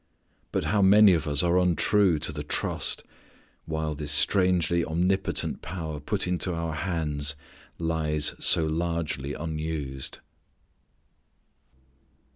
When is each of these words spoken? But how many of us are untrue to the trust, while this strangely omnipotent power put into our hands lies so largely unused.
But 0.51 0.63
how 0.63 0.81
many 0.81 1.13
of 1.13 1.27
us 1.27 1.43
are 1.43 1.59
untrue 1.59 2.17
to 2.17 2.31
the 2.31 2.41
trust, 2.41 3.03
while 3.65 3.93
this 3.93 4.11
strangely 4.11 4.83
omnipotent 4.83 5.61
power 5.61 5.99
put 5.99 6.25
into 6.27 6.55
our 6.55 6.73
hands 6.73 7.35
lies 7.77 8.33
so 8.39 8.65
largely 8.65 9.35
unused. 9.35 10.17